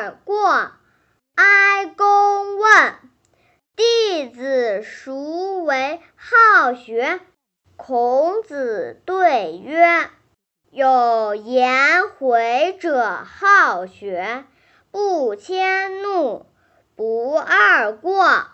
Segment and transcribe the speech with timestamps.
[0.00, 0.70] 二过，
[1.34, 2.94] 哀公问
[3.74, 7.18] 弟子孰为好学？
[7.74, 10.08] 孔子对曰：
[10.70, 14.44] 有颜回者好学，
[14.92, 16.46] 不迁怒，
[16.94, 18.46] 不贰过。